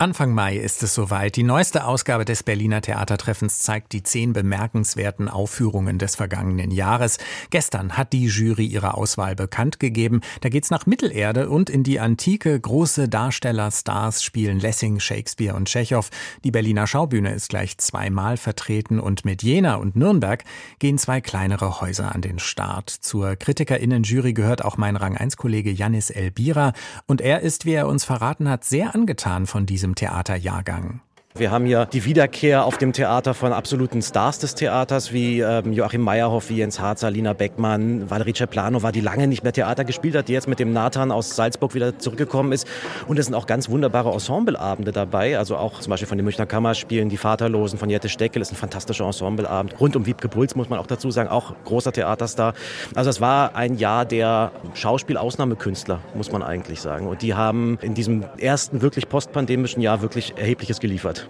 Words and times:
Anfang 0.00 0.32
Mai 0.32 0.56
ist 0.56 0.84
es 0.84 0.94
soweit. 0.94 1.34
Die 1.34 1.42
neueste 1.42 1.84
Ausgabe 1.84 2.24
des 2.24 2.44
Berliner 2.44 2.80
Theatertreffens 2.80 3.58
zeigt 3.58 3.92
die 3.92 4.04
zehn 4.04 4.32
bemerkenswerten 4.32 5.28
Aufführungen 5.28 5.98
des 5.98 6.14
vergangenen 6.14 6.70
Jahres. 6.70 7.18
Gestern 7.50 7.96
hat 7.96 8.12
die 8.12 8.26
Jury 8.26 8.64
ihre 8.64 8.94
Auswahl 8.94 9.34
bekannt 9.34 9.80
gegeben. 9.80 10.20
Da 10.40 10.50
geht's 10.50 10.70
nach 10.70 10.86
Mittelerde 10.86 11.50
und 11.50 11.68
in 11.68 11.82
die 11.82 11.98
Antike. 11.98 12.60
Große 12.60 13.08
Darsteller, 13.08 13.72
Stars 13.72 14.22
spielen 14.22 14.60
Lessing, 14.60 15.00
Shakespeare 15.00 15.56
und 15.56 15.66
Tschechow. 15.66 16.08
Die 16.44 16.52
Berliner 16.52 16.86
Schaubühne 16.86 17.34
ist 17.34 17.48
gleich 17.48 17.76
zweimal 17.78 18.36
vertreten 18.36 19.00
und 19.00 19.24
mit 19.24 19.42
Jena 19.42 19.74
und 19.74 19.96
Nürnberg 19.96 20.44
gehen 20.78 20.98
zwei 20.98 21.20
kleinere 21.20 21.80
Häuser 21.80 22.14
an 22.14 22.20
den 22.20 22.38
Start. 22.38 22.88
Zur 22.88 23.34
Kritikerinnen-Jury 23.34 24.32
gehört 24.32 24.64
auch 24.64 24.76
mein 24.76 24.94
Rang 24.94 25.16
1-Kollege 25.16 25.72
Janis 25.72 26.10
Elbira 26.10 26.72
und 27.06 27.20
er 27.20 27.40
ist, 27.40 27.64
wie 27.64 27.72
er 27.72 27.88
uns 27.88 28.04
verraten 28.04 28.48
hat, 28.48 28.64
sehr 28.64 28.94
angetan 28.94 29.48
von 29.48 29.66
diesem 29.66 29.87
diesem 29.88 29.94
Theaterjahrgang. 29.94 31.00
Wir 31.38 31.52
haben 31.52 31.66
hier 31.66 31.86
die 31.86 32.04
Wiederkehr 32.04 32.64
auf 32.64 32.78
dem 32.78 32.92
Theater 32.92 33.32
von 33.32 33.52
absoluten 33.52 34.02
Stars 34.02 34.40
des 34.40 34.56
Theaters, 34.56 35.12
wie 35.12 35.38
ähm, 35.38 35.72
Joachim 35.72 36.00
Meyerhoff, 36.00 36.48
wie 36.48 36.56
Jens 36.56 36.80
Harzer, 36.80 37.12
Lina 37.12 37.32
Beckmann, 37.32 38.10
Valerie 38.10 38.34
Ceplano 38.34 38.80
die 38.90 39.00
lange 39.00 39.28
nicht 39.28 39.44
mehr 39.44 39.52
Theater 39.52 39.84
gespielt 39.84 40.16
hat, 40.16 40.26
die 40.26 40.32
jetzt 40.32 40.48
mit 40.48 40.58
dem 40.58 40.72
Nathan 40.72 41.12
aus 41.12 41.36
Salzburg 41.36 41.76
wieder 41.76 41.96
zurückgekommen 41.96 42.50
ist. 42.50 42.66
Und 43.06 43.20
es 43.20 43.26
sind 43.26 43.36
auch 43.36 43.46
ganz 43.46 43.68
wunderbare 43.68 44.10
Ensembleabende 44.12 44.90
dabei. 44.90 45.38
Also 45.38 45.56
auch 45.56 45.78
zum 45.78 45.90
Beispiel 45.90 46.08
von 46.08 46.18
den 46.18 46.24
Münchner 46.24 46.46
Kammerspielen, 46.46 47.08
Die 47.08 47.16
Vaterlosen 47.16 47.78
von 47.78 47.88
Jette 47.88 48.08
Steckel 48.08 48.42
ist 48.42 48.50
ein 48.50 48.56
fantastischer 48.56 49.04
Ensembleabend. 49.04 49.78
Rund 49.78 49.94
um 49.94 50.06
Wiebke 50.06 50.28
Puls 50.28 50.56
muss 50.56 50.68
man 50.68 50.80
auch 50.80 50.88
dazu 50.88 51.12
sagen, 51.12 51.28
auch 51.28 51.54
großer 51.64 51.92
Theaterstar. 51.92 52.54
Also 52.96 53.10
es 53.10 53.20
war 53.20 53.54
ein 53.54 53.76
Jahr 53.76 54.06
der 54.06 54.50
Schauspielausnahmekünstler, 54.74 56.00
muss 56.14 56.32
man 56.32 56.42
eigentlich 56.42 56.80
sagen. 56.80 57.06
Und 57.06 57.22
die 57.22 57.34
haben 57.34 57.78
in 57.80 57.94
diesem 57.94 58.24
ersten 58.38 58.82
wirklich 58.82 59.08
postpandemischen 59.08 59.82
Jahr 59.82 60.02
wirklich 60.02 60.34
Erhebliches 60.36 60.80
geliefert. 60.80 61.27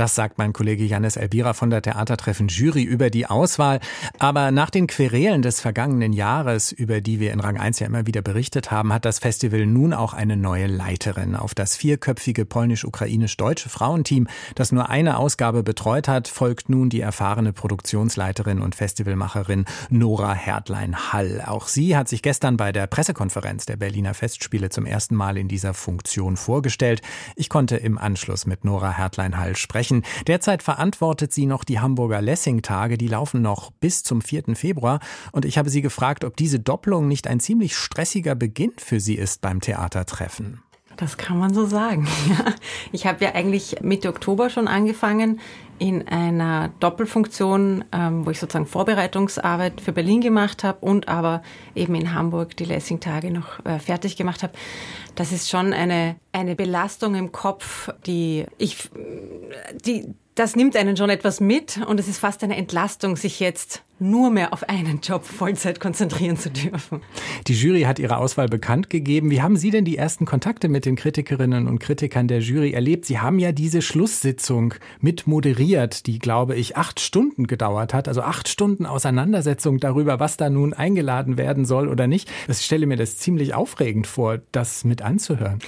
Das 0.00 0.14
sagt 0.14 0.38
mein 0.38 0.54
Kollege 0.54 0.84
Janis 0.84 1.16
Elbira 1.16 1.52
von 1.52 1.68
der 1.68 1.82
Theatertreffen 1.82 2.48
Jury 2.48 2.82
über 2.82 3.10
die 3.10 3.26
Auswahl. 3.26 3.80
Aber 4.18 4.50
nach 4.50 4.70
den 4.70 4.86
Querelen 4.86 5.42
des 5.42 5.60
vergangenen 5.60 6.14
Jahres, 6.14 6.72
über 6.72 7.02
die 7.02 7.20
wir 7.20 7.34
in 7.34 7.40
Rang 7.40 7.58
1 7.58 7.80
ja 7.80 7.86
immer 7.86 8.06
wieder 8.06 8.22
berichtet 8.22 8.70
haben, 8.70 8.94
hat 8.94 9.04
das 9.04 9.18
Festival 9.18 9.66
nun 9.66 9.92
auch 9.92 10.14
eine 10.14 10.38
neue 10.38 10.68
Leiterin. 10.68 11.36
Auf 11.36 11.54
das 11.54 11.76
vierköpfige 11.76 12.46
polnisch-ukrainisch-deutsche 12.46 13.68
Frauenteam, 13.68 14.26
das 14.54 14.72
nur 14.72 14.88
eine 14.88 15.18
Ausgabe 15.18 15.62
betreut 15.62 16.08
hat, 16.08 16.28
folgt 16.28 16.70
nun 16.70 16.88
die 16.88 17.02
erfahrene 17.02 17.52
Produktionsleiterin 17.52 18.62
und 18.62 18.74
Festivalmacherin 18.74 19.66
Nora 19.90 20.32
Hertlein-Hall. 20.32 21.44
Auch 21.46 21.68
sie 21.68 21.94
hat 21.94 22.08
sich 22.08 22.22
gestern 22.22 22.56
bei 22.56 22.72
der 22.72 22.86
Pressekonferenz 22.86 23.66
der 23.66 23.76
Berliner 23.76 24.14
Festspiele 24.14 24.70
zum 24.70 24.86
ersten 24.86 25.14
Mal 25.14 25.36
in 25.36 25.48
dieser 25.48 25.74
Funktion 25.74 26.38
vorgestellt. 26.38 27.02
Ich 27.36 27.50
konnte 27.50 27.76
im 27.76 27.98
Anschluss 27.98 28.46
mit 28.46 28.64
Nora 28.64 28.96
Hertlein-Hall 28.96 29.56
sprechen 29.56 29.89
sprechen. 29.90 30.04
Derzeit 30.26 30.62
verantwortet 30.62 31.32
sie 31.32 31.46
noch 31.46 31.64
die 31.64 31.80
Hamburger 31.80 32.22
Lessing-Tage. 32.22 32.98
Die 32.98 33.08
laufen 33.08 33.42
noch 33.42 33.70
bis 33.72 34.02
zum 34.02 34.22
4. 34.22 34.54
Februar. 34.54 35.00
Und 35.32 35.44
ich 35.44 35.58
habe 35.58 35.70
sie 35.70 35.82
gefragt, 35.82 36.24
ob 36.24 36.36
diese 36.36 36.60
Doppelung 36.60 37.08
nicht 37.08 37.26
ein 37.26 37.40
ziemlich 37.40 37.76
stressiger 37.76 38.34
Beginn 38.34 38.72
für 38.78 39.00
sie 39.00 39.14
ist 39.14 39.40
beim 39.40 39.60
Theatertreffen. 39.60 40.62
Das 40.96 41.16
kann 41.16 41.38
man 41.38 41.54
so 41.54 41.66
sagen. 41.66 42.06
Ich 42.92 43.06
habe 43.06 43.24
ja 43.24 43.34
eigentlich 43.34 43.76
Mitte 43.82 44.08
Oktober 44.08 44.50
schon 44.50 44.66
angefangen 44.66 45.40
in 45.80 46.06
einer 46.06 46.68
Doppelfunktion, 46.78 47.84
ähm, 47.90 48.26
wo 48.26 48.30
ich 48.30 48.38
sozusagen 48.38 48.66
Vorbereitungsarbeit 48.66 49.80
für 49.80 49.92
Berlin 49.92 50.20
gemacht 50.20 50.62
habe 50.62 50.78
und 50.84 51.08
aber 51.08 51.42
eben 51.74 51.94
in 51.94 52.14
Hamburg 52.14 52.54
die 52.58 52.66
Lessing-Tage 52.66 53.30
noch 53.30 53.64
äh, 53.64 53.78
fertig 53.78 54.16
gemacht 54.16 54.42
habe. 54.42 54.52
Das 55.14 55.32
ist 55.32 55.48
schon 55.48 55.72
eine, 55.72 56.16
eine 56.32 56.54
Belastung 56.54 57.14
im 57.14 57.32
Kopf, 57.32 57.88
die 58.06 58.44
ich, 58.58 58.90
die, 59.86 60.14
das 60.34 60.54
nimmt 60.54 60.76
einen 60.76 60.98
schon 60.98 61.08
etwas 61.08 61.40
mit 61.40 61.80
und 61.86 61.98
es 61.98 62.08
ist 62.08 62.18
fast 62.18 62.44
eine 62.44 62.56
Entlastung, 62.56 63.16
sich 63.16 63.40
jetzt 63.40 63.82
nur 64.00 64.30
mehr 64.30 64.52
auf 64.52 64.68
einen 64.68 65.00
Job 65.00 65.24
Vollzeit 65.24 65.80
konzentrieren 65.80 66.36
zu 66.36 66.50
dürfen. 66.50 67.00
Die 67.46 67.54
Jury 67.54 67.82
hat 67.82 67.98
ihre 67.98 68.16
Auswahl 68.16 68.48
bekannt 68.48 68.90
gegeben. 68.90 69.30
Wie 69.30 69.42
haben 69.42 69.56
Sie 69.56 69.70
denn 69.70 69.84
die 69.84 69.96
ersten 69.96 70.24
Kontakte 70.24 70.68
mit 70.68 70.86
den 70.86 70.96
Kritikerinnen 70.96 71.68
und 71.68 71.78
Kritikern 71.78 72.28
der 72.28 72.40
Jury 72.40 72.72
erlebt? 72.72 73.04
Sie 73.04 73.18
haben 73.18 73.38
ja 73.38 73.52
diese 73.52 73.82
Schlusssitzung 73.82 74.74
mit 75.00 75.26
moderiert, 75.26 76.06
die, 76.06 76.18
glaube 76.18 76.56
ich, 76.56 76.76
acht 76.76 77.00
Stunden 77.00 77.46
gedauert 77.46 77.94
hat. 77.94 78.08
Also 78.08 78.22
acht 78.22 78.48
Stunden 78.48 78.86
Auseinandersetzung 78.86 79.78
darüber, 79.78 80.20
was 80.20 80.36
da 80.36 80.50
nun 80.50 80.72
eingeladen 80.72 81.36
werden 81.36 81.64
soll 81.64 81.88
oder 81.88 82.06
nicht. 82.06 82.30
Ich 82.48 82.60
stelle 82.60 82.86
mir 82.86 82.96
das 82.96 83.18
ziemlich 83.18 83.54
aufregend 83.54 84.06
vor, 84.06 84.38
das 84.52 84.84
mit 84.84 85.02
anzuhören. 85.02 85.58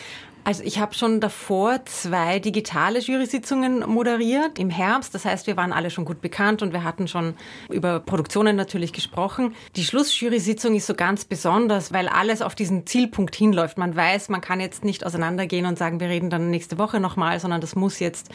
Also 0.45 0.65
ich 0.65 0.81
habe 0.81 0.93
schon 0.95 1.21
davor 1.21 1.85
zwei 1.85 2.41
digitale 2.41 2.99
Jury-Sitzungen 2.99 3.89
moderiert 3.89 4.59
im 4.59 4.71
Herbst. 4.71 5.15
Das 5.15 5.25
heißt, 5.25 5.47
wir 5.47 5.57
waren 5.57 5.73
alle 5.73 5.89
schon 5.89 6.05
gut 6.05 6.21
bekannt 6.21 6.63
und 6.63 6.73
wir 6.73 6.83
hatten 6.83 7.07
schon 7.07 7.35
über 7.71 8.01
Produktionen 8.01 8.57
natürlich 8.57 8.93
gesprochen. 8.93 9.55
Die 9.77 9.85
Schlussjury-Sitzung 9.85 10.75
ist 10.75 10.89
so 10.89 10.95
ganz 10.95 11.25
besonders, 11.25 11.93
weil 11.93 12.09
alles 12.09 12.43
auf 12.43 12.57
diesen 12.57 12.87
Zielpunkt 12.87 13.37
hinläuft. 13.37 13.79
Man 13.79 13.95
weiß, 13.95 14.31
man 14.31 14.41
kann 14.41 14.59
jetzt 14.59 14.85
nicht 14.85 15.07
auseinandergehen 15.07 15.65
und 15.65 15.79
sagen, 15.79 16.01
wir 16.01 16.09
reden 16.09 16.29
dann 16.29 16.51
nächste 16.51 16.77
Woche 16.77 16.99
nochmal, 16.99 17.39
sondern 17.39 17.61
das 17.61 17.77
muss 17.77 18.01
jetzt 18.01 18.31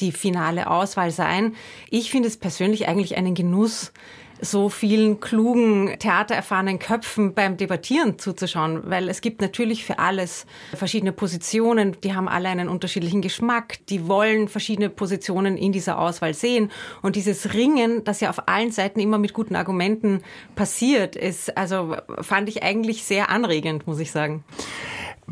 die 0.00 0.10
finale 0.10 0.68
Auswahl 0.68 1.12
sein. 1.12 1.54
Ich 1.90 2.10
finde 2.10 2.26
es 2.26 2.38
persönlich 2.38 2.88
eigentlich 2.88 3.16
einen 3.16 3.34
Genuss, 3.34 3.92
so 4.42 4.68
vielen 4.68 5.20
klugen, 5.20 5.96
theatererfahrenen 6.00 6.80
Köpfen 6.80 7.32
beim 7.32 7.56
Debattieren 7.56 8.18
zuzuschauen, 8.18 8.82
weil 8.90 9.08
es 9.08 9.20
gibt 9.20 9.40
natürlich 9.40 9.84
für 9.84 10.00
alles 10.00 10.46
verschiedene 10.74 11.12
Positionen, 11.12 11.96
die 12.02 12.14
haben 12.14 12.28
alle 12.28 12.48
einen 12.48 12.68
unterschiedlichen 12.68 13.22
Geschmack, 13.22 13.78
die 13.86 14.08
wollen 14.08 14.48
verschiedene 14.48 14.90
Positionen 14.90 15.56
in 15.56 15.70
dieser 15.70 15.98
Auswahl 15.98 16.34
sehen 16.34 16.72
und 17.02 17.14
dieses 17.14 17.54
Ringen, 17.54 18.02
das 18.02 18.20
ja 18.20 18.30
auf 18.30 18.48
allen 18.48 18.72
Seiten 18.72 18.98
immer 18.98 19.18
mit 19.18 19.32
guten 19.32 19.54
Argumenten 19.54 20.22
passiert, 20.56 21.14
ist 21.14 21.56
also 21.56 21.96
fand 22.20 22.48
ich 22.48 22.64
eigentlich 22.64 23.04
sehr 23.04 23.30
anregend, 23.30 23.86
muss 23.86 24.00
ich 24.00 24.10
sagen. 24.10 24.42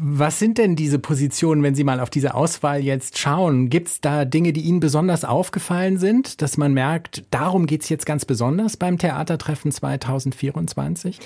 Was 0.03 0.39
sind 0.39 0.57
denn 0.57 0.77
diese 0.77 0.99
Positionen, 0.99 1.63
wenn 1.63 1.75
Sie 1.75 1.85
mal 1.85 2.01
auf 2.01 2.09
diese 2.09 2.35
Auswahl 2.35 2.83
jetzt 2.83 3.19
schauen? 3.19 3.69
Gibt 3.69 3.89
es 3.89 4.01
da 4.01 4.25
Dinge, 4.25 4.55
die 4.55 4.63
Ihnen 4.63 4.81
besonders 4.81 5.27
aufgefallen 5.27 5.99
sind, 5.99 6.41
dass 6.41 6.57
man 6.57 6.73
merkt, 6.73 7.25
darum 7.31 7.67
geht 7.67 7.83
es 7.83 7.91
jetzt 7.91 8.07
ganz 8.07 8.25
besonders 8.25 8.79
beim 8.79 8.97
Theatertreffen 8.97 9.71
2024? 9.71 11.19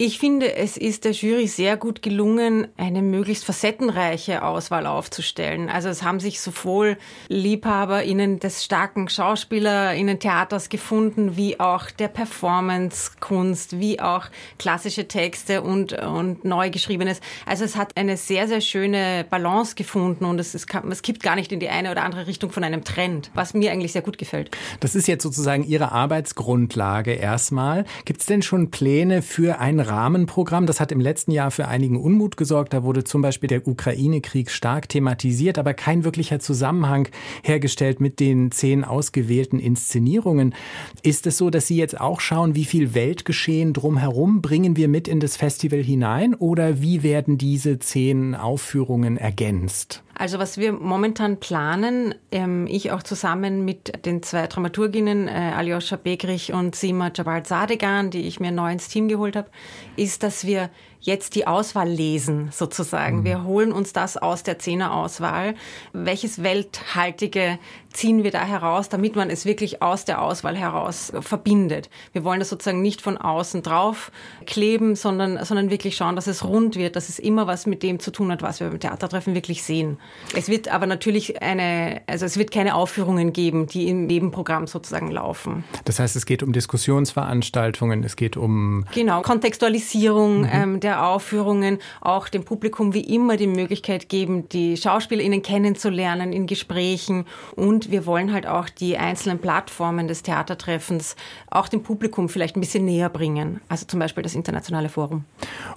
Ich 0.00 0.20
finde, 0.20 0.54
es 0.54 0.76
ist 0.76 1.04
der 1.04 1.10
Jury 1.10 1.48
sehr 1.48 1.76
gut 1.76 2.02
gelungen, 2.02 2.68
eine 2.76 3.02
möglichst 3.02 3.44
facettenreiche 3.44 4.44
Auswahl 4.44 4.86
aufzustellen. 4.86 5.68
Also 5.68 5.88
es 5.88 6.04
haben 6.04 6.20
sich 6.20 6.40
sowohl 6.40 6.96
LiebhaberInnen 7.26 8.38
des 8.38 8.64
starken 8.64 9.08
SchauspielerInnen 9.08 10.20
Theaters 10.20 10.68
gefunden, 10.68 11.36
wie 11.36 11.58
auch 11.58 11.90
der 11.90 12.06
Performance-Kunst, 12.06 13.80
wie 13.80 13.98
auch 13.98 14.26
klassische 14.56 15.08
Texte 15.08 15.62
und, 15.62 15.94
und 15.94 16.44
neu 16.44 16.70
geschriebenes. 16.70 17.20
Also 17.44 17.64
es 17.64 17.74
hat 17.74 17.96
eine 17.96 18.16
sehr, 18.16 18.46
sehr 18.46 18.60
schöne 18.60 19.26
Balance 19.28 19.74
gefunden 19.74 20.26
und 20.26 20.38
es, 20.38 20.54
es, 20.54 20.64
es 20.88 21.02
kippt 21.02 21.24
gar 21.24 21.34
nicht 21.34 21.50
in 21.50 21.58
die 21.58 21.70
eine 21.70 21.90
oder 21.90 22.04
andere 22.04 22.28
Richtung 22.28 22.52
von 22.52 22.62
einem 22.62 22.84
Trend, 22.84 23.32
was 23.34 23.52
mir 23.52 23.72
eigentlich 23.72 23.94
sehr 23.94 24.02
gut 24.02 24.16
gefällt. 24.16 24.56
Das 24.78 24.94
ist 24.94 25.08
jetzt 25.08 25.24
sozusagen 25.24 25.64
Ihre 25.64 25.90
Arbeitsgrundlage 25.90 27.14
erstmal. 27.14 27.84
Gibt 28.04 28.20
es 28.20 28.26
denn 28.26 28.42
schon 28.42 28.70
Pläne 28.70 29.22
für 29.22 29.58
ein 29.58 29.87
Rahmenprogramm. 29.88 30.66
Das 30.66 30.80
hat 30.80 30.92
im 30.92 31.00
letzten 31.00 31.32
Jahr 31.32 31.50
für 31.50 31.66
einigen 31.66 31.96
Unmut 31.96 32.36
gesorgt. 32.36 32.72
Da 32.72 32.84
wurde 32.84 33.04
zum 33.04 33.22
Beispiel 33.22 33.48
der 33.48 33.66
Ukraine-Krieg 33.66 34.50
stark 34.50 34.88
thematisiert, 34.88 35.58
aber 35.58 35.74
kein 35.74 36.04
wirklicher 36.04 36.38
Zusammenhang 36.38 37.08
hergestellt 37.42 38.00
mit 38.00 38.20
den 38.20 38.50
zehn 38.50 38.84
ausgewählten 38.84 39.58
Inszenierungen. 39.58 40.54
Ist 41.02 41.26
es 41.26 41.38
so, 41.38 41.50
dass 41.50 41.66
Sie 41.66 41.76
jetzt 41.76 42.00
auch 42.00 42.20
schauen, 42.20 42.54
wie 42.54 42.64
viel 42.64 42.94
Weltgeschehen 42.94 43.72
drumherum 43.72 44.42
bringen 44.42 44.76
wir 44.76 44.88
mit 44.88 45.08
in 45.08 45.20
das 45.20 45.36
Festival 45.36 45.82
hinein 45.82 46.34
oder 46.34 46.80
wie 46.80 47.02
werden 47.02 47.38
diese 47.38 47.78
zehn 47.78 48.34
Aufführungen 48.34 49.16
ergänzt? 49.16 50.02
Also 50.18 50.40
was 50.40 50.58
wir 50.58 50.72
momentan 50.72 51.38
planen, 51.38 52.12
ähm, 52.32 52.66
ich 52.66 52.90
auch 52.90 53.04
zusammen 53.04 53.64
mit 53.64 54.04
den 54.04 54.20
zwei 54.24 54.48
Dramaturginnen, 54.48 55.28
äh, 55.28 55.52
Aljoscha 55.56 55.94
Begrich 55.94 56.52
und 56.52 56.74
Sima 56.74 57.12
Jabal 57.14 57.46
Sadegan, 57.46 58.10
die 58.10 58.26
ich 58.26 58.40
mir 58.40 58.50
neu 58.50 58.72
ins 58.72 58.88
Team 58.88 59.06
geholt 59.06 59.36
habe, 59.36 59.48
ist, 59.96 60.24
dass 60.24 60.44
wir 60.44 60.70
jetzt 61.00 61.34
die 61.34 61.46
Auswahl 61.46 61.88
lesen, 61.88 62.50
sozusagen. 62.52 63.20
Mhm. 63.20 63.24
Wir 63.24 63.44
holen 63.44 63.72
uns 63.72 63.92
das 63.92 64.16
aus 64.16 64.42
der 64.42 64.58
Zehnerauswahl. 64.58 65.54
Welches 65.92 66.42
Welthaltige 66.42 67.58
ziehen 67.92 68.22
wir 68.22 68.30
da 68.30 68.44
heraus, 68.44 68.88
damit 68.88 69.16
man 69.16 69.30
es 69.30 69.44
wirklich 69.44 69.82
aus 69.82 70.04
der 70.04 70.22
Auswahl 70.22 70.56
heraus 70.56 71.12
verbindet. 71.20 71.88
Wir 72.12 72.22
wollen 72.22 72.38
das 72.38 72.50
sozusagen 72.50 72.82
nicht 72.82 73.00
von 73.00 73.16
außen 73.16 73.62
drauf 73.62 74.12
kleben, 74.46 74.94
sondern, 74.94 75.42
sondern 75.44 75.70
wirklich 75.70 75.96
schauen, 75.96 76.14
dass 76.14 76.26
es 76.26 76.44
rund 76.44 76.76
wird, 76.76 76.96
dass 76.96 77.08
es 77.08 77.18
immer 77.18 77.46
was 77.46 77.66
mit 77.66 77.82
dem 77.82 77.98
zu 77.98 78.10
tun 78.10 78.30
hat, 78.30 78.42
was 78.42 78.60
wir 78.60 78.68
beim 78.68 78.78
Theatertreffen 78.78 79.34
wirklich 79.34 79.62
sehen. 79.62 79.98
Es 80.34 80.48
wird 80.48 80.68
aber 80.68 80.86
natürlich 80.86 81.42
eine, 81.42 82.02
also 82.06 82.26
es 82.26 82.36
wird 82.36 82.50
keine 82.50 82.74
Aufführungen 82.74 83.32
geben, 83.32 83.66
die 83.66 83.88
im 83.88 84.06
Nebenprogramm 84.06 84.66
sozusagen 84.66 85.10
laufen. 85.10 85.64
Das 85.84 85.98
heißt, 85.98 86.14
es 86.14 86.26
geht 86.26 86.42
um 86.42 86.52
Diskussionsveranstaltungen, 86.52 88.04
es 88.04 88.16
geht 88.16 88.36
um 88.36 88.84
genau 88.94 89.22
Kontextualisierung 89.22 90.40
mhm. 90.40 90.48
ähm, 90.52 90.80
der 90.80 90.87
Aufführungen, 90.96 91.78
auch 92.00 92.28
dem 92.28 92.44
Publikum 92.44 92.94
wie 92.94 93.00
immer 93.00 93.36
die 93.36 93.46
Möglichkeit 93.46 94.08
geben, 94.08 94.48
die 94.48 94.76
SchauspielerInnen 94.76 95.42
kennenzulernen 95.42 96.32
in 96.32 96.46
Gesprächen 96.46 97.26
und 97.56 97.90
wir 97.90 98.06
wollen 98.06 98.32
halt 98.32 98.46
auch 98.46 98.68
die 98.68 98.96
einzelnen 98.96 99.38
Plattformen 99.38 100.08
des 100.08 100.22
Theatertreffens 100.22 101.16
auch 101.50 101.68
dem 101.68 101.82
Publikum 101.82 102.28
vielleicht 102.28 102.56
ein 102.56 102.60
bisschen 102.60 102.84
näher 102.84 103.08
bringen. 103.08 103.60
Also 103.68 103.86
zum 103.86 104.00
Beispiel 104.00 104.22
das 104.22 104.34
Internationale 104.34 104.88
Forum. 104.88 105.24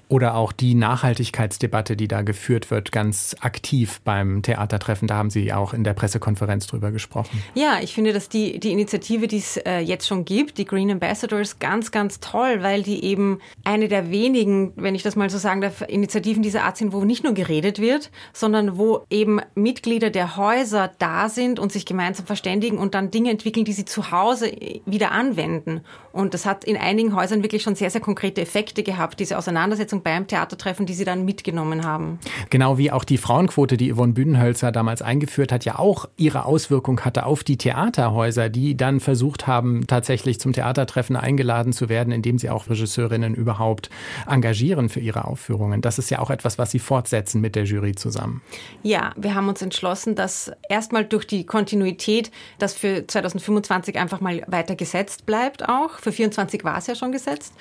Oder 0.07 0.35
auch 0.35 0.51
die 0.51 0.75
Nachhaltigkeitsdebatte, 0.75 1.95
die 1.95 2.07
da 2.07 2.21
geführt 2.21 2.71
wird, 2.71 2.91
ganz 2.91 3.35
aktiv 3.39 4.01
beim 4.03 4.41
Theatertreffen. 4.41 5.07
Da 5.07 5.15
haben 5.15 5.29
Sie 5.29 5.53
auch 5.53 5.73
in 5.73 5.83
der 5.83 5.93
Pressekonferenz 5.93 6.67
drüber 6.67 6.91
gesprochen. 6.91 7.41
Ja, 7.55 7.79
ich 7.81 7.93
finde, 7.93 8.13
dass 8.13 8.29
die, 8.29 8.59
die 8.59 8.71
Initiative, 8.71 9.27
die 9.27 9.37
es 9.37 9.57
äh, 9.57 9.79
jetzt 9.79 10.07
schon 10.07 10.25
gibt, 10.25 10.57
die 10.57 10.65
Green 10.65 10.91
Ambassadors, 10.91 11.59
ganz, 11.59 11.91
ganz 11.91 12.19
toll, 12.19 12.61
weil 12.61 12.83
die 12.83 13.03
eben 13.03 13.39
eine 13.63 13.87
der 13.87 14.11
wenigen, 14.11 14.73
wenn 14.75 14.95
ich 14.95 15.00
das 15.03 15.15
mal 15.15 15.29
so 15.29 15.37
sagen 15.37 15.61
darf, 15.61 15.81
Initiativen 15.87 16.43
dieser 16.43 16.63
Art 16.63 16.77
sind, 16.77 16.93
wo 16.93 17.03
nicht 17.03 17.23
nur 17.23 17.33
geredet 17.33 17.79
wird, 17.79 18.11
sondern 18.33 18.77
wo 18.77 19.01
eben 19.09 19.39
Mitglieder 19.55 20.09
der 20.09 20.37
Häuser 20.37 20.91
da 20.99 21.29
sind 21.29 21.59
und 21.59 21.71
sich 21.71 21.85
gemeinsam 21.85 22.25
verständigen 22.25 22.77
und 22.77 22.93
dann 22.93 23.11
Dinge 23.11 23.31
entwickeln, 23.31 23.65
die 23.65 23.73
sie 23.73 23.85
zu 23.85 24.11
Hause 24.11 24.51
wieder 24.85 25.11
anwenden. 25.11 25.81
Und 26.11 26.33
das 26.33 26.45
hat 26.45 26.63
in 26.65 26.77
einigen 26.77 27.15
Häusern 27.15 27.41
wirklich 27.43 27.63
schon 27.63 27.75
sehr, 27.75 27.89
sehr 27.89 28.01
konkrete 28.01 28.41
Effekte 28.41 28.83
gehabt, 28.83 29.19
diese 29.19 29.37
Auseinandersetzung 29.37 30.03
beim 30.03 30.27
Theatertreffen, 30.27 30.85
die 30.85 30.93
sie 30.93 31.05
dann 31.05 31.23
mitgenommen 31.25 31.85
haben. 31.85 32.19
Genau 32.49 32.77
wie 32.77 32.91
auch 32.91 33.03
die 33.03 33.17
Frauenquote, 33.17 33.77
die 33.77 33.93
Yvonne 33.93 34.13
Bühnenhölzer 34.13 34.71
damals 34.71 35.01
eingeführt 35.01 35.51
hat, 35.51 35.63
ja 35.63 35.79
auch 35.79 36.09
ihre 36.17 36.45
Auswirkung 36.45 37.01
hatte 37.01 37.25
auf 37.25 37.43
die 37.43 37.57
Theaterhäuser, 37.57 38.49
die 38.49 38.75
dann 38.75 38.99
versucht 38.99 39.47
haben, 39.47 39.87
tatsächlich 39.87 40.39
zum 40.39 40.53
Theatertreffen 40.53 41.15
eingeladen 41.15 41.71
zu 41.71 41.87
werden, 41.87 42.11
indem 42.11 42.37
sie 42.37 42.49
auch 42.49 42.69
Regisseurinnen 42.69 43.33
überhaupt 43.33 43.89
engagieren 44.27 44.89
für 44.91 44.99
ihre 44.99 45.25
Aufführungen. 45.25 45.81
Das 45.81 45.97
ist 45.97 46.09
ja 46.09 46.19
auch 46.19 46.29
etwas, 46.29 46.57
was 46.57 46.71
sie 46.71 46.79
fortsetzen 46.79 47.41
mit 47.41 47.55
der 47.55 47.63
Jury 47.63 47.95
zusammen. 47.95 48.41
Ja, 48.83 49.13
wir 49.15 49.35
haben 49.35 49.49
uns 49.49 49.61
entschlossen, 49.61 50.15
dass 50.15 50.51
erstmal 50.69 51.05
durch 51.05 51.25
die 51.25 51.45
Kontinuität 51.45 52.31
das 52.59 52.73
für 52.73 53.05
2025 53.07 53.97
einfach 53.97 54.21
mal 54.21 54.43
weiter 54.47 54.75
gesetzt 54.75 55.25
bleibt 55.25 55.67
auch. 55.67 55.91
Für 55.95 56.11
2024 56.11 56.63
war 56.63 56.77
es 56.77 56.87
ja 56.87 56.95
schon 56.95 57.11
gesetzt. 57.11 57.53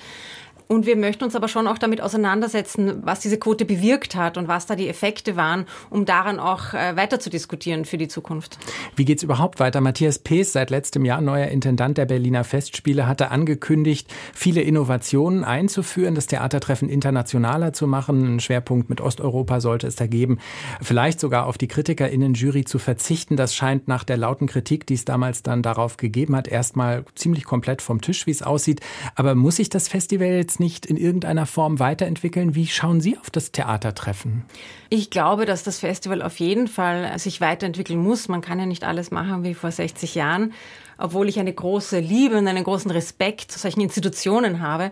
Und 0.71 0.85
wir 0.85 0.95
möchten 0.95 1.25
uns 1.25 1.35
aber 1.35 1.49
schon 1.49 1.67
auch 1.67 1.77
damit 1.77 1.99
auseinandersetzen, 1.99 3.01
was 3.03 3.19
diese 3.19 3.37
Quote 3.37 3.65
bewirkt 3.65 4.15
hat 4.15 4.37
und 4.37 4.47
was 4.47 4.67
da 4.67 4.77
die 4.77 4.87
Effekte 4.87 5.35
waren, 5.35 5.65
um 5.89 6.05
daran 6.05 6.39
auch 6.39 6.73
äh, 6.73 6.95
weiter 6.95 7.19
zu 7.19 7.29
diskutieren 7.29 7.83
für 7.83 7.97
die 7.97 8.07
Zukunft. 8.07 8.57
Wie 8.95 9.03
geht 9.03 9.17
es 9.17 9.23
überhaupt 9.23 9.59
weiter? 9.59 9.81
Matthias 9.81 10.17
Pees, 10.17 10.53
seit 10.53 10.69
letztem 10.69 11.03
Jahr 11.03 11.19
neuer 11.19 11.47
Intendant 11.47 11.97
der 11.97 12.05
Berliner 12.05 12.45
Festspiele, 12.45 13.05
hatte 13.05 13.31
angekündigt, 13.31 14.13
viele 14.33 14.61
Innovationen 14.61 15.43
einzuführen, 15.43 16.15
das 16.15 16.27
Theatertreffen 16.27 16.87
internationaler 16.87 17.73
zu 17.73 17.85
machen. 17.85 18.23
Einen 18.23 18.39
Schwerpunkt 18.39 18.89
mit 18.89 19.01
Osteuropa 19.01 19.59
sollte 19.59 19.87
es 19.87 19.97
da 19.97 20.07
geben. 20.07 20.39
Vielleicht 20.81 21.19
sogar 21.19 21.47
auf 21.47 21.57
die 21.57 21.67
KritikerInnen-Jury 21.67 22.63
zu 22.63 22.79
verzichten. 22.79 23.35
Das 23.35 23.53
scheint 23.53 23.89
nach 23.89 24.05
der 24.05 24.15
lauten 24.15 24.47
Kritik, 24.47 24.87
die 24.87 24.93
es 24.93 25.03
damals 25.03 25.43
dann 25.43 25.63
darauf 25.63 25.97
gegeben 25.97 26.33
hat, 26.33 26.47
erstmal 26.47 27.03
ziemlich 27.13 27.43
komplett 27.43 27.81
vom 27.81 27.99
Tisch, 27.99 28.25
wie 28.25 28.31
es 28.31 28.41
aussieht. 28.41 28.79
Aber 29.15 29.35
muss 29.35 29.57
sich 29.57 29.67
das 29.67 29.89
Festival 29.89 30.27
jetzt 30.27 30.60
nicht 30.61 30.85
in 30.85 30.95
irgendeiner 30.95 31.45
Form 31.45 31.79
weiterentwickeln? 31.79 32.55
Wie 32.55 32.67
schauen 32.67 33.01
Sie 33.01 33.17
auf 33.17 33.29
das 33.29 33.51
Theatertreffen? 33.51 34.45
Ich 34.89 35.09
glaube, 35.09 35.45
dass 35.45 35.63
das 35.63 35.79
Festival 35.79 36.21
auf 36.21 36.39
jeden 36.39 36.69
Fall 36.69 37.19
sich 37.19 37.41
weiterentwickeln 37.41 38.01
muss. 38.01 38.29
Man 38.29 38.39
kann 38.39 38.59
ja 38.59 38.65
nicht 38.65 38.85
alles 38.85 39.11
machen 39.11 39.43
wie 39.43 39.53
vor 39.53 39.71
60 39.71 40.15
Jahren, 40.15 40.53
obwohl 40.97 41.27
ich 41.27 41.39
eine 41.39 41.51
große 41.51 41.99
Liebe 41.99 42.37
und 42.37 42.47
einen 42.47 42.63
großen 42.63 42.91
Respekt 42.91 43.51
zu 43.51 43.59
solchen 43.59 43.81
Institutionen 43.81 44.61
habe. 44.61 44.91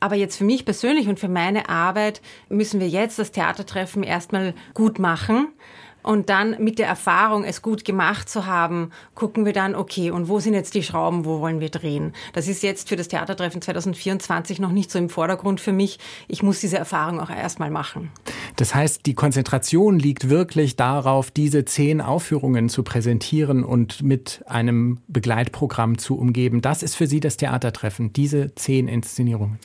Aber 0.00 0.14
jetzt 0.14 0.36
für 0.36 0.44
mich 0.44 0.64
persönlich 0.64 1.08
und 1.08 1.18
für 1.18 1.28
meine 1.28 1.68
Arbeit 1.68 2.20
müssen 2.48 2.78
wir 2.78 2.88
jetzt 2.88 3.18
das 3.18 3.32
Theatertreffen 3.32 4.04
erstmal 4.04 4.54
gut 4.74 5.00
machen. 5.00 5.48
Und 6.02 6.30
dann 6.30 6.56
mit 6.58 6.78
der 6.78 6.86
Erfahrung, 6.86 7.44
es 7.44 7.60
gut 7.60 7.84
gemacht 7.84 8.28
zu 8.28 8.46
haben, 8.46 8.92
gucken 9.14 9.44
wir 9.44 9.52
dann, 9.52 9.74
okay, 9.74 10.10
und 10.10 10.28
wo 10.28 10.40
sind 10.40 10.54
jetzt 10.54 10.74
die 10.74 10.82
Schrauben, 10.82 11.24
wo 11.24 11.40
wollen 11.40 11.60
wir 11.60 11.68
drehen? 11.68 12.14
Das 12.32 12.48
ist 12.48 12.62
jetzt 12.62 12.88
für 12.88 12.96
das 12.96 13.08
Theatertreffen 13.08 13.60
2024 13.60 14.58
noch 14.58 14.70
nicht 14.70 14.90
so 14.90 14.98
im 14.98 15.10
Vordergrund 15.10 15.60
für 15.60 15.72
mich. 15.72 15.98
Ich 16.28 16.42
muss 16.42 16.60
diese 16.60 16.78
Erfahrung 16.78 17.20
auch 17.20 17.30
erstmal 17.30 17.70
machen. 17.70 18.10
Das 18.56 18.74
heißt, 18.74 19.06
die 19.06 19.14
Konzentration 19.14 19.98
liegt 19.98 20.30
wirklich 20.30 20.76
darauf, 20.76 21.30
diese 21.30 21.64
zehn 21.64 22.00
Aufführungen 22.00 22.68
zu 22.68 22.82
präsentieren 22.82 23.64
und 23.64 24.02
mit 24.02 24.42
einem 24.46 24.98
Begleitprogramm 25.08 25.98
zu 25.98 26.16
umgeben. 26.16 26.62
Das 26.62 26.82
ist 26.82 26.94
für 26.94 27.06
Sie 27.06 27.20
das 27.20 27.36
Theatertreffen, 27.36 28.12
diese 28.12 28.54
zehn 28.54 28.88
Inszenierungen. 28.88 29.58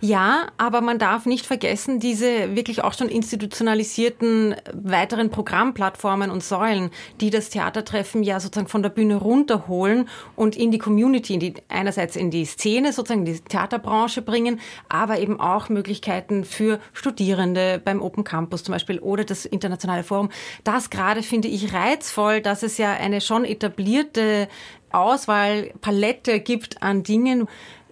Ja, 0.00 0.46
aber 0.56 0.80
man 0.80 0.98
darf 0.98 1.26
nicht 1.26 1.46
vergessen, 1.46 2.00
diese 2.00 2.56
wirklich 2.56 2.82
auch 2.82 2.94
schon 2.94 3.08
institutionalisierten 3.08 4.54
weiteren 4.72 5.30
Programmplattformen 5.30 5.79
Plattformen 5.80 6.30
und 6.30 6.44
Säulen, 6.44 6.90
die 7.22 7.30
das 7.30 7.48
Theatertreffen 7.48 8.22
ja 8.22 8.38
sozusagen 8.38 8.68
von 8.68 8.82
der 8.82 8.90
Bühne 8.90 9.16
runterholen 9.16 10.10
und 10.36 10.54
in 10.54 10.70
die 10.70 10.76
Community, 10.76 11.32
in 11.32 11.40
die, 11.40 11.54
einerseits 11.70 12.16
in 12.16 12.30
die 12.30 12.44
Szene, 12.44 12.92
sozusagen 12.92 13.24
die 13.24 13.40
Theaterbranche 13.40 14.20
bringen, 14.20 14.60
aber 14.90 15.20
eben 15.20 15.40
auch 15.40 15.70
Möglichkeiten 15.70 16.44
für 16.44 16.80
Studierende 16.92 17.80
beim 17.82 18.02
Open 18.02 18.24
Campus 18.24 18.62
zum 18.62 18.74
Beispiel 18.74 18.98
oder 18.98 19.24
das 19.24 19.46
Internationale 19.46 20.02
Forum. 20.02 20.28
Das 20.64 20.90
gerade 20.90 21.22
finde 21.22 21.48
ich 21.48 21.72
reizvoll, 21.72 22.42
dass 22.42 22.62
es 22.62 22.76
ja 22.76 22.92
eine 22.92 23.22
schon 23.22 23.46
etablierte 23.46 24.48
Auswahlpalette 24.92 26.40
gibt 26.40 26.82
an 26.82 27.04
Dingen, 27.04 27.48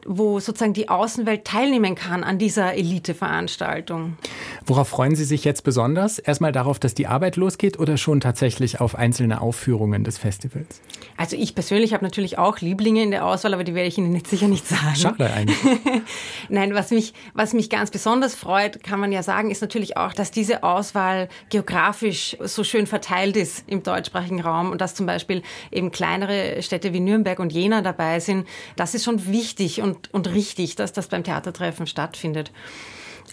wo 0.09 0.41
sozusagen 0.41 0.73
die 0.73 0.89
Außenwelt 0.89 1.45
teilnehmen 1.45 1.95
kann 1.95 2.25
an 2.25 2.39
dieser 2.39 2.75
Elite-Veranstaltung. 2.75 4.17
Worauf 4.65 4.89
freuen 4.89 5.15
Sie 5.15 5.25
sich 5.25 5.45
jetzt 5.45 5.65
besonders? 5.65 6.19
Erstmal 6.19 6.51
darauf, 6.51 6.79
dass 6.79 6.95
die 6.95 7.07
Arbeit 7.07 7.37
losgeht 7.37 7.79
oder 7.79 7.99
schon 7.99 8.21
tatsächlich 8.21 8.81
auf 8.81 8.95
einzelne 8.95 9.43
Aufführungen 9.43 10.05
des 10.05 10.17
Festivals? 10.17 10.81
Also 11.19 11.37
ich 11.37 11.55
persönlich 11.55 11.93
habe 11.93 12.05
natürlich 12.05 12.39
auch 12.39 12.61
Lieblinge 12.61 13.03
in 13.03 13.11
der 13.11 13.27
Auswahl, 13.27 13.53
aber 13.53 13.65
die 13.65 13.75
werde 13.75 13.89
ich 13.89 13.99
Ihnen 13.99 14.15
jetzt 14.15 14.31
sicher 14.31 14.49
nicht 14.49 14.67
sagen. 14.67 14.97
Schade 14.97 15.31
eigentlich. 15.31 15.59
Nein, 16.49 16.75
was 16.75 16.91
mich, 16.91 17.13
was 17.35 17.53
mich 17.53 17.69
ganz 17.69 17.91
besonders 17.91 18.35
freut, 18.35 18.83
kann 18.83 19.01
man 19.01 19.13
ja 19.13 19.23
sagen, 19.23 19.51
ist 19.51 19.61
natürlich 19.61 19.99
auch, 19.99 20.15
dass 20.15 20.31
diese 20.31 20.63
Auswahl 20.63 21.29
geografisch 21.51 22.37
so 22.41 22.65
schön 22.65 22.87
verteilt 22.87 23.37
ist 23.37 23.65
im 23.67 23.83
deutschsprachigen 23.83 24.41
Raum 24.41 24.71
und 24.71 24.81
dass 24.81 24.95
zum 24.95 25.05
Beispiel 25.05 25.43
eben 25.71 25.91
kleinere 25.91 26.63
Städte 26.63 26.95
wie 26.95 27.01
Nürnberg 27.01 27.39
und 27.41 27.53
Jena 27.53 27.83
dabei 27.83 28.21
sind. 28.21 28.47
Das 28.77 28.95
ist 28.95 29.05
schon 29.05 29.27
wichtig 29.27 29.83
und 29.83 29.98
und, 30.13 30.29
richtig, 30.29 30.77
dass 30.77 30.93
das 30.93 31.09
beim 31.09 31.25
Theatertreffen 31.25 31.87
stattfindet. 31.87 32.53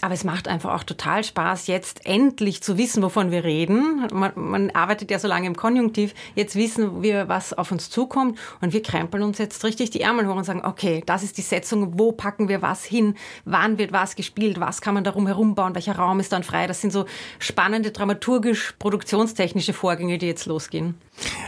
Aber 0.00 0.14
es 0.14 0.24
macht 0.24 0.48
einfach 0.48 0.74
auch 0.74 0.84
total 0.84 1.24
Spaß, 1.24 1.66
jetzt 1.66 2.06
endlich 2.06 2.62
zu 2.62 2.78
wissen, 2.78 3.02
wovon 3.02 3.30
wir 3.30 3.44
reden. 3.44 4.06
Man, 4.12 4.32
man, 4.34 4.70
arbeitet 4.70 5.10
ja 5.10 5.18
so 5.18 5.28
lange 5.28 5.46
im 5.46 5.56
Konjunktiv. 5.56 6.14
Jetzt 6.34 6.56
wissen 6.56 7.02
wir, 7.02 7.28
was 7.28 7.52
auf 7.52 7.72
uns 7.72 7.90
zukommt. 7.90 8.38
Und 8.60 8.72
wir 8.72 8.82
krempeln 8.82 9.22
uns 9.22 9.38
jetzt 9.38 9.64
richtig 9.64 9.90
die 9.90 10.00
Ärmel 10.00 10.26
hoch 10.26 10.36
und 10.36 10.44
sagen, 10.44 10.64
okay, 10.64 11.02
das 11.06 11.22
ist 11.22 11.38
die 11.38 11.42
Setzung. 11.42 11.98
Wo 11.98 12.12
packen 12.12 12.48
wir 12.48 12.62
was 12.62 12.84
hin? 12.84 13.14
Wann 13.44 13.78
wird 13.78 13.92
was 13.92 14.16
gespielt? 14.16 14.60
Was 14.60 14.80
kann 14.80 14.94
man 14.94 15.04
darum 15.04 15.26
herum 15.26 15.54
bauen? 15.54 15.74
Welcher 15.74 15.96
Raum 15.96 16.20
ist 16.20 16.32
dann 16.32 16.42
frei? 16.42 16.66
Das 16.66 16.80
sind 16.80 16.92
so 16.92 17.06
spannende 17.38 17.90
dramaturgisch-produktionstechnische 17.90 19.72
Vorgänge, 19.72 20.18
die 20.18 20.26
jetzt 20.26 20.46
losgehen 20.46 20.94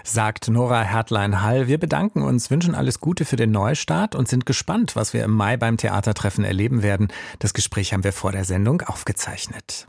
sagt 0.05 0.49
Nora 0.49 0.83
Hertlein-Hall. 0.83 1.69
Wir 1.69 1.79
bedanken 1.79 2.23
uns, 2.23 2.51
wünschen 2.51 2.75
alles 2.75 3.01
Gute 3.01 3.25
für 3.25 3.37
den 3.37 3.51
Neustart 3.51 4.15
und 4.15 4.29
sind 4.29 4.47
gespannt, 4.47 4.97
was 4.97 5.13
wir 5.13 5.25
im 5.25 5.33
Mai 5.33 5.57
beim 5.57 5.77
Theatertreffen 5.77 6.45
erleben 6.45 6.83
werden. 6.83 7.09
Das 7.39 7.55
Gespräch 7.55 7.93
haben 7.93 8.05
wir 8.05 8.13
vor 8.13 8.33
der 8.39 8.45
Sendung 8.45 8.83
aufgezeichnet. 8.83 9.89